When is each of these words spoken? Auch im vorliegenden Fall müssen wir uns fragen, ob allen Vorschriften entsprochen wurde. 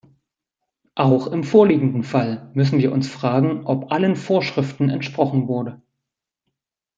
Auch 0.95 1.27
im 1.27 1.43
vorliegenden 1.43 2.03
Fall 2.03 2.49
müssen 2.55 2.79
wir 2.79 2.91
uns 2.91 3.07
fragen, 3.07 3.67
ob 3.67 3.91
allen 3.91 4.15
Vorschriften 4.15 4.89
entsprochen 4.89 5.47
wurde. 5.47 5.79